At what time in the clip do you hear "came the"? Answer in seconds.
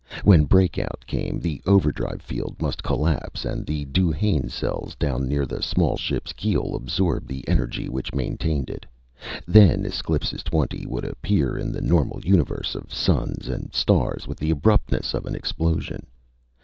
1.05-1.61